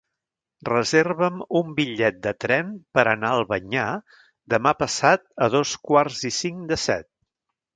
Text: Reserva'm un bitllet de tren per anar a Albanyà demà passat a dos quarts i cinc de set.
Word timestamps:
Reserva'm 0.67 1.41
un 1.59 1.75
bitllet 1.79 2.17
de 2.23 2.33
tren 2.45 2.71
per 2.97 3.03
anar 3.11 3.31
a 3.33 3.37
Albanyà 3.41 3.85
demà 4.55 4.75
passat 4.83 5.27
a 5.45 5.51
dos 5.57 5.75
quarts 5.91 6.25
i 6.33 6.37
cinc 6.41 6.67
de 6.73 6.81
set. 6.87 7.09